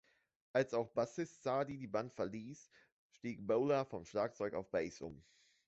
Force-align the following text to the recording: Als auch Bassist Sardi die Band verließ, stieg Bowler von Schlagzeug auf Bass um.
Als 0.53 0.73
auch 0.73 0.89
Bassist 0.93 1.43
Sardi 1.43 1.77
die 1.77 1.85
Band 1.87 2.11
verließ, 2.15 2.71
stieg 3.11 3.45
Bowler 3.45 3.85
von 3.85 4.03
Schlagzeug 4.03 4.55
auf 4.55 4.71
Bass 4.71 4.99
um. 5.01 5.23